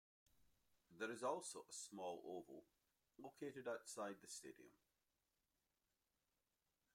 [0.97, 2.63] There is also a small oval
[3.19, 4.71] located outside the stadium.